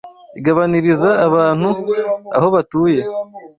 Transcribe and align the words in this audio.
igabaniriza 0.39 1.09
abantu 1.27 1.69
aho 2.37 2.47
batuye. 2.55 3.01